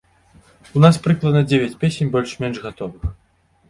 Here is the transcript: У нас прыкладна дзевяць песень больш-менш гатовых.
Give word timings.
У 0.79 0.83
нас 0.85 0.95
прыкладна 1.05 1.45
дзевяць 1.53 1.79
песень 1.87 2.13
больш-менш 2.19 2.57
гатовых. 2.69 3.03